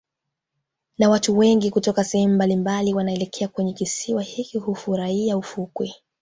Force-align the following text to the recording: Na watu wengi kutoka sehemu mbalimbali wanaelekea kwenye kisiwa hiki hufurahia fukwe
Na 0.97 1.09
watu 1.09 1.37
wengi 1.37 1.71
kutoka 1.71 2.03
sehemu 2.03 2.33
mbalimbali 2.35 2.93
wanaelekea 2.93 3.47
kwenye 3.47 3.73
kisiwa 3.73 4.21
hiki 4.23 4.57
hufurahia 4.57 5.41
fukwe 5.41 5.95